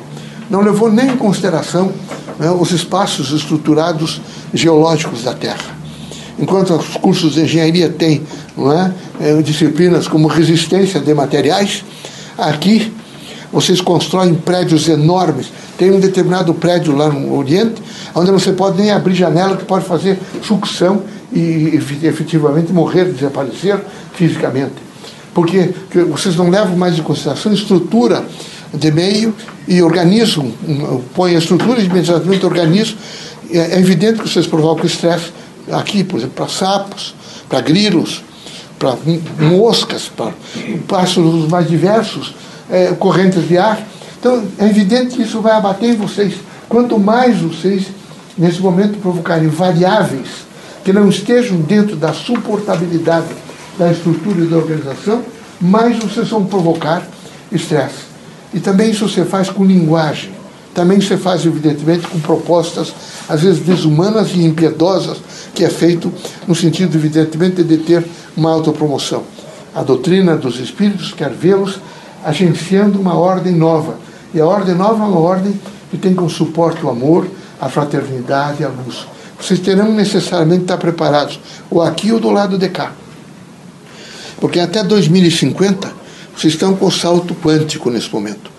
não 0.50 0.60
levou 0.60 0.90
nem 0.90 1.08
em 1.10 1.16
consideração 1.16 1.92
né, 2.38 2.50
os 2.50 2.70
espaços 2.70 3.30
estruturados 3.32 4.20
geológicos 4.52 5.22
da 5.22 5.34
Terra. 5.34 5.76
Enquanto 6.38 6.74
os 6.74 6.96
cursos 6.96 7.34
de 7.34 7.42
engenharia 7.42 7.88
têm 7.88 8.22
é, 9.20 9.38
é, 9.38 9.42
disciplinas 9.42 10.06
como 10.06 10.28
resistência 10.28 11.00
de 11.00 11.12
materiais, 11.12 11.84
aqui 12.36 12.92
vocês 13.52 13.80
constroem 13.80 14.34
prédios 14.34 14.88
enormes. 14.88 15.50
Tem 15.76 15.90
um 15.90 15.98
determinado 15.98 16.54
prédio 16.54 16.94
lá 16.94 17.08
no 17.08 17.36
Oriente, 17.36 17.82
onde 18.14 18.30
você 18.30 18.52
pode 18.52 18.80
nem 18.80 18.90
abrir 18.90 19.14
janela, 19.14 19.56
que 19.56 19.64
pode 19.64 19.84
fazer 19.84 20.18
sucção 20.42 21.02
e 21.32 21.72
efetivamente 22.02 22.72
morrer, 22.72 23.06
desaparecer 23.06 23.80
fisicamente. 24.12 24.87
Porque 25.38 25.70
vocês 26.10 26.34
não 26.34 26.50
levam 26.50 26.76
mais 26.76 26.98
em 26.98 27.02
consideração 27.02 27.52
estrutura 27.52 28.24
de 28.74 28.90
meio 28.90 29.32
e 29.68 29.80
organismo, 29.80 30.52
põe 31.14 31.36
a 31.36 31.38
estrutura 31.38 31.80
imediatamente 31.80 32.44
organismo. 32.44 32.98
É, 33.48 33.76
é 33.76 33.78
evidente 33.78 34.18
que 34.20 34.28
vocês 34.28 34.48
provocam 34.48 34.84
estresse 34.84 35.30
aqui, 35.70 36.02
por 36.02 36.16
exemplo, 36.16 36.34
para 36.34 36.48
sapos, 36.48 37.14
para 37.48 37.60
grilos, 37.60 38.24
para 38.80 38.96
moscas, 39.38 40.08
para 40.08 40.32
pássaros 40.88 41.48
mais 41.48 41.68
diversos, 41.68 42.34
é, 42.68 42.88
correntes 42.98 43.46
de 43.46 43.56
ar. 43.56 43.80
Então, 44.18 44.42
é 44.58 44.66
evidente 44.66 45.14
que 45.14 45.22
isso 45.22 45.40
vai 45.40 45.52
abater 45.52 45.90
em 45.90 45.96
vocês. 45.96 46.34
Quanto 46.68 46.98
mais 46.98 47.38
vocês, 47.38 47.84
nesse 48.36 48.60
momento, 48.60 48.98
provocarem 48.98 49.46
variáveis 49.46 50.48
que 50.84 50.92
não 50.92 51.08
estejam 51.08 51.60
dentro 51.60 51.94
da 51.94 52.12
suportabilidade 52.12 53.28
da 53.78 53.90
estrutura 53.92 54.40
e 54.40 54.46
da 54.46 54.56
organização, 54.56 55.22
mais 55.60 55.98
vocês 55.98 56.28
vão 56.28 56.44
provocar 56.44 57.06
estresse. 57.52 58.08
E 58.52 58.60
também 58.60 58.90
isso 58.90 59.08
você 59.08 59.24
faz 59.24 59.48
com 59.50 59.64
linguagem. 59.64 60.30
Também 60.74 61.00
você 61.00 61.16
faz, 61.16 61.44
evidentemente, 61.44 62.06
com 62.06 62.20
propostas, 62.20 62.92
às 63.28 63.42
vezes 63.42 63.60
desumanas 63.60 64.30
e 64.30 64.42
impiedosas, 64.42 65.18
que 65.54 65.64
é 65.64 65.70
feito 65.70 66.12
no 66.46 66.54
sentido, 66.54 66.96
evidentemente, 66.96 67.62
de 67.62 67.78
ter 67.78 68.04
uma 68.36 68.50
autopromoção. 68.50 69.24
A 69.74 69.82
doutrina 69.82 70.36
dos 70.36 70.58
espíritos 70.60 71.12
quer 71.12 71.30
vê-los 71.30 71.80
agenciando 72.24 73.00
uma 73.00 73.14
ordem 73.14 73.54
nova. 73.54 73.96
E 74.32 74.40
a 74.40 74.46
ordem 74.46 74.74
nova 74.74 75.04
é 75.04 75.06
uma 75.06 75.18
ordem 75.18 75.58
que 75.90 75.96
tem 75.96 76.14
como 76.14 76.30
suporte 76.30 76.84
o 76.84 76.90
amor, 76.90 77.26
a 77.60 77.68
fraternidade 77.68 78.62
e 78.62 78.64
a 78.64 78.68
luz. 78.68 79.06
Vocês 79.40 79.60
terão 79.60 79.92
necessariamente 79.92 80.62
estar 80.62 80.76
preparados, 80.76 81.40
ou 81.70 81.82
aqui 81.82 82.12
ou 82.12 82.20
do 82.20 82.30
lado 82.30 82.58
de 82.58 82.68
cá. 82.68 82.92
Porque 84.40 84.60
até 84.60 84.82
2050, 84.82 85.92
vocês 86.36 86.54
estão 86.54 86.76
com 86.76 86.90
salto 86.90 87.34
quântico 87.34 87.90
nesse 87.90 88.12
momento. 88.12 88.50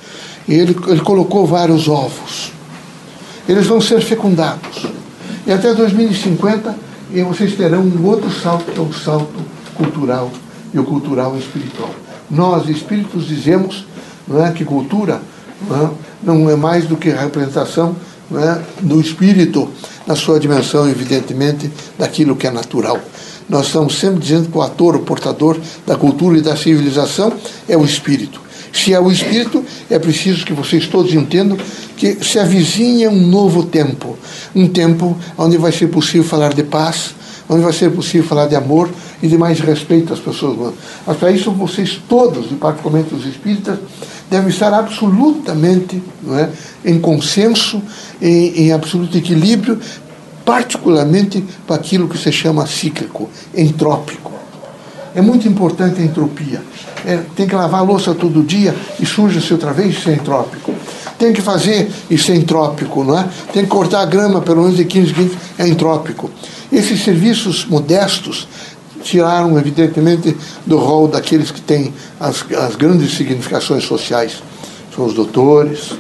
E 0.48 0.54
ele, 0.54 0.76
ele 0.88 1.02
colocou 1.02 1.46
vários 1.46 1.88
ovos. 1.88 2.52
Eles 3.48 3.68
vão 3.68 3.80
ser 3.80 4.02
fecundados. 4.02 4.86
E 5.48 5.52
até 5.52 5.74
2050, 5.74 6.76
e 7.12 7.22
vocês 7.24 7.56
terão 7.56 7.82
um 7.82 8.06
outro 8.06 8.30
salto, 8.30 8.72
que 8.72 8.78
é 8.80 8.82
o 8.82 8.94
salto 8.94 9.40
cultural 9.76 10.32
e 10.74 10.80
o 10.80 10.84
cultural 10.84 11.38
espiritual. 11.38 11.90
Nós, 12.30 12.68
espíritos, 12.70 13.28
dizemos 13.28 13.86
não 14.28 14.46
é, 14.46 14.52
que 14.52 14.64
cultura 14.64 15.22
não 15.68 15.86
é, 15.86 15.90
não 16.22 16.50
é 16.50 16.56
mais 16.56 16.86
do 16.86 16.96
que 16.96 17.10
a 17.10 17.22
representação 17.22 17.96
é, 18.32 18.62
do 18.82 19.02
espírito 19.02 19.70
na 20.06 20.16
sua 20.16 20.40
dimensão, 20.40 20.88
evidentemente, 20.88 21.72
daquilo 21.98 22.36
que 22.36 22.46
é 22.46 22.52
natural. 22.52 23.00
Nós 23.50 23.66
estamos 23.66 23.98
sempre 23.98 24.20
dizendo 24.20 24.50
que 24.50 24.58
o 24.58 24.62
ator, 24.62 24.96
o 24.96 25.00
portador 25.00 25.58
da 25.86 25.96
cultura 25.96 26.38
e 26.38 26.42
da 26.42 26.56
civilização 26.56 27.34
é 27.68 27.76
o 27.76 27.84
espírito. 27.84 28.40
Se 28.72 28.94
é 28.94 29.00
o 29.00 29.12
espírito, 29.12 29.66
é 29.90 29.98
preciso 29.98 30.46
que 30.46 30.54
vocês 30.54 30.86
todos 30.86 31.14
entendam 31.14 31.58
que 31.98 32.24
se 32.24 32.38
avizinha 32.38 33.10
um 33.10 33.28
novo 33.28 33.64
tempo, 33.64 34.18
um 34.56 34.68
tempo 34.68 35.18
onde 35.38 35.58
vai 35.58 35.72
ser 35.72 35.88
possível 35.88 36.24
falar 36.24 36.54
de 36.54 36.64
paz, 36.64 37.16
onde 37.50 37.64
vai 37.64 37.74
ser 37.74 37.92
possível 37.92 38.28
falar 38.28 38.46
de 38.46 38.56
amor 38.56 38.90
e 39.24 39.28
de 39.28 39.38
mais 39.38 39.60
respeito 39.60 40.14
às 40.14 40.20
pessoas. 40.20 40.76
Mas 41.06 41.18
para 41.18 41.32
isso 41.32 41.52
vocês 41.52 42.00
todos, 42.08 42.52
e 42.52 42.56
particularmente 42.56 43.16
os 43.16 43.26
espíritas, 43.26 43.80
devem 44.30 44.50
estar 44.50 44.72
absolutamente 44.72 46.02
não 46.22 46.38
é, 46.38 46.50
em 46.86 47.00
consenso, 47.00 47.82
em, 48.22 48.66
em 48.66 48.72
absoluto 48.72 49.18
equilíbrio, 49.18 49.80
particularmente 50.50 51.46
para 51.68 51.76
aquilo 51.76 52.10
que 52.10 52.18
se 52.18 52.32
chama 52.32 52.66
cíclico, 52.66 53.30
entrópico. 53.56 54.32
É 55.14 55.22
muito 55.22 55.48
importante 55.48 56.02
a 56.02 56.04
entropia. 56.04 56.64
É, 57.06 57.18
tem 57.36 57.48
que 57.48 57.54
lavar 57.54 57.82
a 57.82 57.84
louça 57.84 58.16
todo 58.16 58.42
dia 58.42 58.76
e 59.00 59.06
suja-se 59.06 59.54
outra 59.54 59.72
vez, 59.72 59.96
isso 59.96 60.10
é 60.10 60.14
entrópico. 60.14 60.74
Tem 61.20 61.32
que 61.32 61.40
fazer 61.40 61.92
isso 62.10 62.32
é 62.32 62.36
entrópico, 62.36 63.04
não 63.04 63.20
é? 63.20 63.30
Tem 63.54 63.64
que 63.64 63.70
cortar 63.70 64.02
a 64.02 64.06
grama 64.08 64.42
pelo 64.42 64.64
menos 64.64 64.76
de 64.76 64.86
15 64.86 65.14
15, 65.14 65.38
é 65.60 65.68
entrópico. 65.68 66.32
Esses 66.72 67.04
serviços 67.04 67.66
modestos 67.66 68.48
tiraram, 69.04 69.56
evidentemente, 69.60 70.36
do 70.66 70.80
rol 70.80 71.08
daqueles 71.08 71.52
que 71.52 71.62
têm 71.62 71.94
as, 72.20 72.44
as 72.54 72.76
grandes 72.76 73.16
significações 73.16 73.84
sociais. 73.84 74.42
São 74.96 75.06
os 75.06 75.14
doutores, 75.14 75.92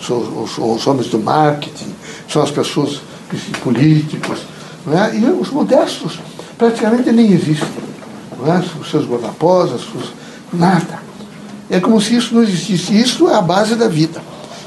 são 0.00 0.42
os, 0.42 0.56
os 0.56 0.86
homens 0.86 1.08
do 1.08 1.18
marketing, 1.18 1.92
são 2.26 2.42
as 2.42 2.50
pessoas 2.50 3.11
políticos, 3.62 4.40
não 4.86 5.02
é? 5.02 5.16
e 5.16 5.24
os 5.24 5.50
modestos 5.50 6.18
praticamente 6.58 7.10
nem 7.10 7.32
existem. 7.32 7.68
Não 8.38 8.54
é? 8.54 8.62
Os 8.80 8.90
seus 8.90 9.06
guardaposas, 9.06 9.82
nada. 10.52 11.00
É 11.70 11.80
como 11.80 12.00
se 12.00 12.16
isso 12.16 12.34
não 12.34 12.42
existisse. 12.42 12.98
Isso 12.98 13.28
é 13.28 13.34
a 13.34 13.40
base 13.40 13.74
da 13.74 13.88
vida. 13.88 14.20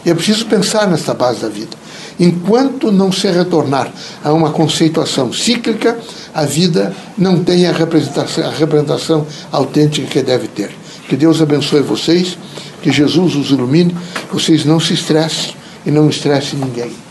E 0.05 0.10
é 0.10 0.13
preciso 0.13 0.45
pensar 0.45 0.88
nessa 0.88 1.13
base 1.13 1.41
da 1.41 1.50
vida. 1.50 1.77
Enquanto 2.19 2.91
não 2.91 3.12
se 3.12 3.27
retornar 3.29 3.91
a 4.24 4.31
uma 4.31 4.51
conceituação 4.51 5.34
cíclica, 5.34 5.98
a 6.34 6.45
vida 6.45 6.93
não 7.17 7.43
tem 7.43 7.67
a 7.67 7.72
representação, 7.72 8.45
a 8.45 8.51
representação 8.51 9.27
autêntica 9.51 10.07
que 10.07 10.22
deve 10.22 10.48
ter. 10.48 10.72
Que 11.07 11.15
Deus 11.15 11.41
abençoe 11.41 11.81
vocês, 11.81 12.38
que 12.81 12.91
Jesus 12.91 13.36
os 13.36 13.51
ilumine, 13.51 13.95
vocês 14.31 14.65
não 14.65 14.79
se 14.79 14.93
estressem 14.93 15.55
e 15.86 15.91
não 15.91 16.10
estressem 16.10 16.57
ninguém. 16.60 17.04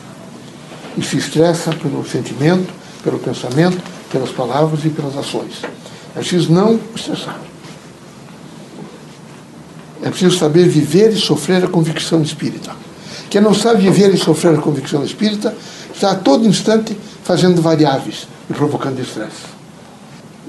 E 0.97 1.03
se 1.03 1.17
estressa 1.19 1.73
pelo 1.73 2.07
sentimento, 2.09 2.73
pelo 3.03 3.19
pensamento, 3.19 3.79
pelas 4.11 4.31
palavras 4.31 4.85
e 4.85 4.91
pelas 4.91 5.17
ações. 5.17 5.63
É 6.15 6.21
preciso 6.21 6.53
não 6.53 6.79
estressar. 6.95 7.41
É 10.03 10.11
preciso 10.11 10.39
saber 10.39 10.69
viver 10.69 11.13
e 11.13 11.17
sofrer 11.17 11.65
a 11.65 11.67
convicção 11.67 12.23
espírita. 12.23 12.73
Quem 13.31 13.41
não 13.41 13.55
sabe 13.55 13.83
viver 13.83 14.15
e 14.15 14.17
sofrer 14.17 14.55
a 14.55 14.61
convicção 14.61 15.03
espírita 15.03 15.55
está 15.93 16.13
a 16.13 16.15
todo 16.15 16.47
instante 16.47 16.97
fazendo 17.25 17.61
variáveis 17.61 18.29
e 18.49 18.53
provocando 18.53 19.01
estresse. 19.01 19.55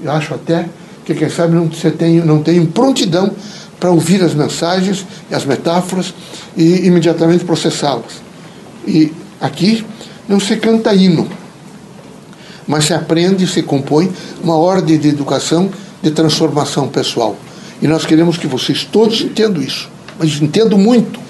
Eu 0.02 0.12
acho 0.12 0.34
até 0.34 0.68
que, 1.04 1.14
quem 1.14 1.28
sabe, 1.28 1.54
não, 1.54 1.66
você 1.66 1.90
tem, 1.90 2.20
não 2.20 2.42
tem 2.42 2.64
prontidão 2.66 3.32
para 3.80 3.90
ouvir 3.90 4.22
as 4.22 4.34
mensagens 4.34 5.06
e 5.30 5.34
as 5.34 5.44
metáforas 5.44 6.14
e 6.56 6.86
imediatamente 6.86 7.44
processá-las. 7.44 8.20
E 8.86 9.12
aqui 9.40 9.84
não 10.28 10.40
se 10.40 10.56
canta 10.56 10.94
hino, 10.94 11.28
mas 12.66 12.86
se 12.86 12.94
aprende 12.94 13.44
e 13.44 13.46
se 13.46 13.62
compõe 13.62 14.12
uma 14.42 14.56
ordem 14.56 14.98
de 14.98 15.08
educação 15.08 15.70
de 16.02 16.10
transformação 16.10 16.88
pessoal. 16.88 17.36
E 17.80 17.86
nós 17.86 18.04
queremos 18.04 18.36
que 18.36 18.46
vocês 18.46 18.84
todos 18.84 19.20
entendam 19.20 19.62
isso, 19.62 19.88
mas 20.18 20.40
entendam 20.40 20.78
muito. 20.78 21.20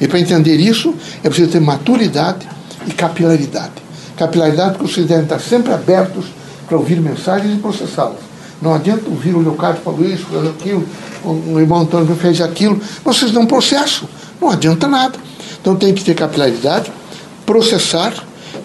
E 0.00 0.08
para 0.08 0.18
entender 0.18 0.56
isso, 0.56 0.94
é 1.22 1.28
preciso 1.28 1.50
ter 1.50 1.60
maturidade 1.60 2.46
e 2.86 2.92
capilaridade. 2.92 3.72
Capilaridade 4.16 4.76
porque 4.76 4.92
vocês 4.92 5.06
devem 5.06 5.24
estar 5.24 5.38
sempre 5.38 5.72
abertos 5.72 6.26
para 6.66 6.76
ouvir 6.76 7.00
mensagens 7.00 7.54
e 7.54 7.58
processá-las. 7.58 8.18
Não 8.60 8.74
adianta 8.74 9.08
ouvir 9.08 9.34
o 9.34 9.40
Leocádio 9.40 9.82
falou 9.82 10.04
isso, 10.04 10.24
falou 10.26 10.50
aquilo, 10.50 10.86
o 11.24 11.58
irmão 11.58 11.80
Antônio 11.80 12.14
fez 12.14 12.40
aquilo, 12.40 12.80
vocês 13.04 13.32
não 13.32 13.44
processam, 13.44 14.08
não 14.40 14.50
adianta 14.50 14.86
nada. 14.86 15.18
Então 15.60 15.74
tem 15.76 15.92
que 15.92 16.04
ter 16.04 16.14
capilaridade, 16.14 16.90
processar 17.44 18.12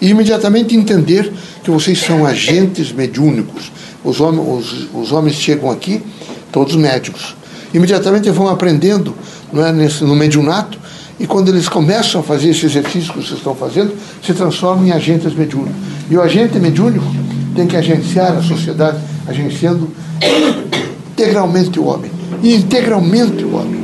e 0.00 0.08
imediatamente 0.08 0.76
entender 0.76 1.32
que 1.62 1.70
vocês 1.70 1.98
são 1.98 2.24
agentes 2.24 2.92
mediúnicos. 2.92 3.70
Os 4.04 4.20
homens, 4.20 4.46
os, 4.48 4.88
os 4.94 5.12
homens 5.12 5.36
chegam 5.36 5.70
aqui, 5.70 6.02
todos 6.52 6.76
médicos. 6.76 7.36
Imediatamente 7.74 8.30
vão 8.30 8.48
aprendendo 8.48 9.14
não 9.52 9.66
é, 9.66 9.72
nesse, 9.72 10.04
no 10.04 10.14
mediunato 10.14 10.78
e 11.20 11.26
quando 11.26 11.48
eles 11.48 11.68
começam 11.68 12.20
a 12.20 12.24
fazer 12.24 12.50
esse 12.50 12.64
exercício 12.64 13.12
que 13.12 13.18
vocês 13.18 13.38
estão 13.38 13.54
fazendo, 13.54 13.92
se 14.24 14.32
transformam 14.32 14.86
em 14.86 14.92
agentes 14.92 15.34
mediúnicos. 15.34 15.76
E 16.08 16.16
o 16.16 16.22
agente 16.22 16.58
mediúnico 16.58 17.04
tem 17.56 17.66
que 17.66 17.76
agenciar 17.76 18.36
a 18.36 18.42
sociedade, 18.42 18.98
agenciando 19.26 19.90
integralmente 21.10 21.80
o 21.80 21.86
homem. 21.86 22.10
E 22.42 22.54
integralmente 22.54 23.44
o 23.44 23.56
homem. 23.56 23.80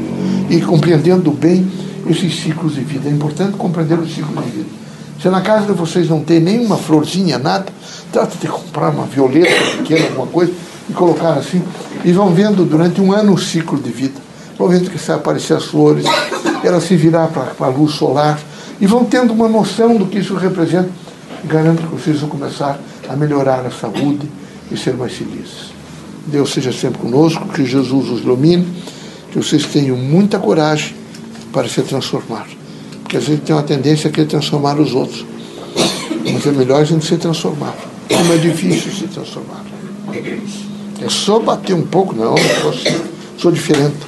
E 0.48 0.60
compreendendo 0.60 1.32
bem 1.32 1.66
esses 2.08 2.40
ciclos 2.40 2.74
de 2.74 2.82
vida. 2.82 3.08
É 3.08 3.12
importante 3.12 3.56
compreender 3.56 3.98
os 3.98 4.14
ciclos 4.14 4.44
de 4.44 4.50
vida. 4.52 4.83
Se 5.24 5.30
na 5.30 5.40
casa 5.40 5.64
de 5.64 5.72
vocês 5.72 6.06
não 6.10 6.22
tem 6.22 6.38
nenhuma 6.38 6.76
florzinha, 6.76 7.38
nada, 7.38 7.64
trata 8.12 8.36
de 8.38 8.46
comprar 8.46 8.90
uma 8.90 9.06
violeta 9.06 9.54
pequena, 9.78 10.08
alguma 10.08 10.26
coisa, 10.26 10.52
e 10.86 10.92
colocar 10.92 11.32
assim. 11.38 11.62
E 12.04 12.12
vão 12.12 12.34
vendo 12.34 12.62
durante 12.66 13.00
um 13.00 13.10
ano 13.10 13.32
o 13.32 13.38
ciclo 13.38 13.78
de 13.78 13.90
vida. 13.90 14.20
Vão 14.58 14.68
vendo 14.68 14.90
que 14.90 14.98
vai 14.98 15.16
aparecer 15.16 15.54
as 15.56 15.64
flores, 15.64 16.04
elas 16.62 16.84
se 16.84 16.94
virar 16.94 17.28
para 17.28 17.66
a 17.66 17.70
luz 17.70 17.94
solar, 17.94 18.38
e 18.78 18.86
vão 18.86 19.06
tendo 19.06 19.32
uma 19.32 19.48
noção 19.48 19.96
do 19.96 20.04
que 20.04 20.18
isso 20.18 20.34
representa. 20.34 20.90
E 21.42 21.46
garanto 21.46 21.80
que 21.84 21.94
vocês 21.94 22.20
vão 22.20 22.28
começar 22.28 22.78
a 23.08 23.16
melhorar 23.16 23.64
a 23.64 23.70
saúde 23.70 24.28
e 24.70 24.76
ser 24.76 24.92
mais 24.92 25.14
felizes. 25.14 25.72
Deus 26.26 26.52
seja 26.52 26.70
sempre 26.70 26.98
conosco, 26.98 27.48
que 27.48 27.64
Jesus 27.64 28.10
os 28.10 28.20
ilumine, 28.20 28.68
que 29.32 29.38
vocês 29.38 29.64
tenham 29.64 29.96
muita 29.96 30.38
coragem 30.38 30.94
para 31.50 31.66
se 31.66 31.80
transformar. 31.80 32.46
Porque 33.14 33.18
a 33.18 33.20
gente 33.30 33.42
tem 33.42 33.54
uma 33.54 33.62
tendência 33.62 34.10
a 34.10 34.12
querer 34.12 34.26
transformar 34.26 34.76
os 34.80 34.92
outros. 34.92 35.24
Mas 36.32 36.44
é 36.44 36.50
melhor 36.50 36.80
a 36.80 36.84
gente 36.84 37.06
se 37.06 37.16
transformar. 37.16 37.72
Como 38.08 38.32
é 38.32 38.36
difícil 38.38 38.90
se 38.90 39.06
transformar. 39.06 39.64
É 41.00 41.08
só 41.08 41.38
bater 41.38 41.74
um 41.74 41.86
pouco, 41.86 42.12
não, 42.12 42.36
eu 42.36 42.62
posso, 42.62 42.82
sou 43.38 43.52
diferente. 43.52 43.98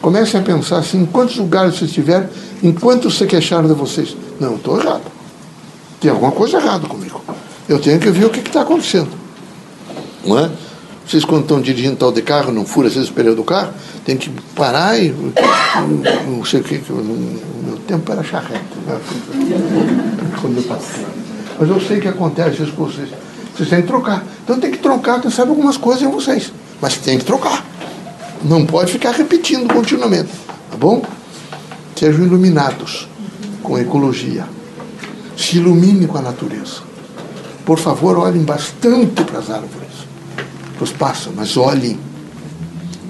Comecem 0.00 0.40
a 0.40 0.42
pensar 0.42 0.78
assim, 0.78 1.02
em 1.02 1.04
quantos 1.04 1.36
lugares 1.36 1.74
vocês 1.74 1.90
estiverem, 1.90 2.26
em 2.62 2.72
quantos 2.72 3.18
se 3.18 3.26
queixaram 3.26 3.68
de 3.68 3.74
vocês. 3.74 4.16
Não, 4.40 4.54
estou 4.54 4.80
errado. 4.80 5.02
Tem 6.00 6.10
alguma 6.10 6.32
coisa 6.32 6.56
errada 6.56 6.86
comigo. 6.86 7.22
Eu 7.68 7.78
tenho 7.78 8.00
que 8.00 8.10
ver 8.10 8.24
o 8.24 8.30
que 8.30 8.38
está 8.38 8.62
acontecendo. 8.62 9.10
Não 10.24 10.38
é? 10.38 10.50
Vocês, 11.10 11.24
quando 11.24 11.42
estão 11.42 11.60
dirigindo 11.60 11.96
tal 11.96 12.12
de 12.12 12.22
carro, 12.22 12.52
não 12.52 12.64
fura 12.64 12.86
às 12.86 12.94
vezes 12.94 13.10
o 13.10 13.12
pneu 13.12 13.34
do 13.34 13.42
carro, 13.42 13.72
tem 14.04 14.16
que 14.16 14.30
parar 14.54 14.96
e. 14.96 15.12
Não 16.24 16.44
sei 16.44 16.60
o 16.60 16.62
que. 16.62 16.80
Tempo 17.90 18.12
era 18.12 18.22
charrete. 18.22 18.62
Né? 18.86 19.00
Quando 20.40 20.58
eu 20.58 20.62
passei. 20.62 21.04
Mas 21.58 21.68
eu 21.68 21.80
sei 21.80 21.98
que 21.98 22.06
acontece 22.06 22.62
isso 22.62 22.72
com 22.74 22.84
vocês. 22.84 23.08
Vocês 23.52 23.68
têm 23.68 23.82
que 23.82 23.88
trocar. 23.88 24.24
Então 24.44 24.60
tem 24.60 24.70
que 24.70 24.78
trocar, 24.78 25.20
quem 25.20 25.28
sabe, 25.28 25.50
algumas 25.50 25.76
coisas 25.76 26.04
em 26.04 26.08
vocês. 26.08 26.52
Mas 26.80 26.98
tem 26.98 27.18
que 27.18 27.24
trocar. 27.24 27.66
Não 28.44 28.64
pode 28.64 28.92
ficar 28.92 29.10
repetindo 29.10 29.74
continuamente. 29.74 30.30
Tá 30.70 30.76
bom? 30.78 31.02
Sejam 31.96 32.24
iluminados 32.24 33.08
com 33.60 33.76
ecologia. 33.76 34.46
Se 35.36 35.56
ilumine 35.56 36.06
com 36.06 36.18
a 36.18 36.22
natureza. 36.22 36.82
Por 37.66 37.80
favor, 37.80 38.18
olhem 38.18 38.44
bastante 38.44 39.24
para 39.24 39.40
as 39.40 39.50
árvores, 39.50 40.06
para 40.76 40.84
os 40.84 40.92
pássaros, 40.92 41.34
mas 41.34 41.56
olhem. 41.56 41.98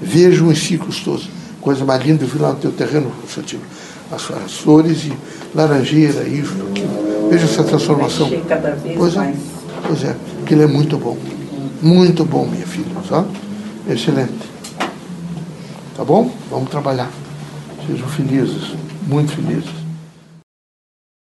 Vejam 0.01 0.47
os 0.47 0.57
ciclos 0.57 1.01
todos. 1.01 1.29
Coisa 1.61 1.85
mais 1.85 2.03
linda, 2.03 2.23
eu 2.23 2.27
vi 2.27 2.39
lá 2.39 2.49
no 2.49 2.55
teu 2.55 2.71
terreno, 2.71 3.11
Santiago. 3.31 3.63
Flores 4.17 5.05
e 5.05 5.13
laranjeira, 5.55 6.27
isso, 6.27 6.53
aquilo. 6.69 7.29
Veja 7.29 7.45
essa 7.45 7.63
transformação. 7.63 8.29
Cada 8.47 8.71
vez 8.71 8.97
pois 8.97 9.15
é, 9.15 9.17
mais. 9.17 9.37
pois 9.87 10.03
é, 10.03 10.15
aquilo 10.43 10.63
é 10.63 10.67
muito 10.67 10.97
bom. 10.97 11.17
Muito 11.81 12.25
bom, 12.25 12.45
minha 12.45 12.67
filha, 12.67 12.91
sabe? 13.07 13.29
Excelente. 13.89 14.33
Tá 15.95 16.03
bom? 16.03 16.31
Vamos 16.49 16.69
trabalhar. 16.69 17.09
Sejam 17.87 18.07
felizes, 18.07 18.75
muito 19.07 19.31
felizes. 19.31 19.80